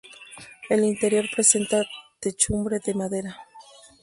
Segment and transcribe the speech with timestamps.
[0.67, 1.83] El interior presenta
[2.19, 3.37] techumbre de madera.